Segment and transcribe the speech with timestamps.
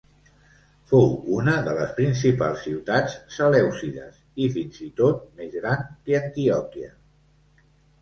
[0.93, 6.95] Fou una de les principals ciutats selèucides i fins i tot més gran que Antioquia.